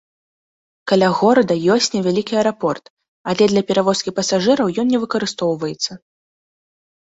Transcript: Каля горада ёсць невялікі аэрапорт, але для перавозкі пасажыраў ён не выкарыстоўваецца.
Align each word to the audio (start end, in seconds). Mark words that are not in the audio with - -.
Каля 0.91 1.09
горада 1.19 1.57
ёсць 1.73 1.89
невялікі 1.97 2.33
аэрапорт, 2.41 2.85
але 3.35 3.43
для 3.53 3.61
перавозкі 3.69 4.17
пасажыраў 4.23 4.67
ён 4.81 4.87
не 4.97 5.07
выкарыстоўваецца. 5.07 5.91